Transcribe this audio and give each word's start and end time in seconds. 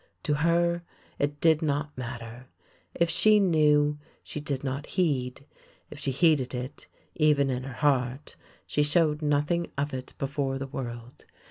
To 0.23 0.33
her 0.33 0.81
it 1.19 1.39
did 1.41 1.61
not 1.61 1.95
matter. 1.95 2.47
If 2.95 3.07
she 3.11 3.39
knew, 3.39 3.99
she 4.23 4.39
did 4.39 4.63
not 4.63 4.87
heed. 4.87 5.45
If 5.91 5.99
she 5.99 6.09
heeded 6.09 6.55
it— 6.55 6.87
even 7.15 7.51
in 7.51 7.65
her 7.65 7.73
heart— 7.73 8.35
she 8.65 8.81
showed 8.81 9.21
nothing 9.21 9.71
of 9.77 9.93
it 9.93 10.15
before 10.17 10.57
the 10.57 10.65
world. 10.65 11.25